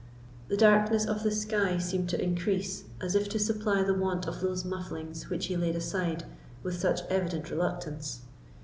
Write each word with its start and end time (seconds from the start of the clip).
The 0.47 0.57
darkness 0.57 1.05
of 1.05 1.21
the 1.21 1.29
sky 1.29 1.77
seemed 1.77 2.09
to 2.09 2.19
increase, 2.19 2.85
as 2.99 3.13
if 3.13 3.29
to 3.29 3.37
supply 3.37 3.83
the 3.83 3.93
want 3.93 4.27
of 4.27 4.41
those 4.41 4.63
mufflings 4.65 5.29
which 5.29 5.45
he 5.45 5.55
laid 5.55 5.75
aside 5.75 6.23
with 6.63 6.75
such 6.79 7.01
evident 7.11 7.51
reluctance. 7.51 8.21